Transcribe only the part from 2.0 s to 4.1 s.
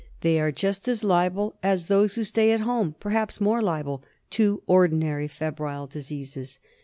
who stay at home— perhaps more liable—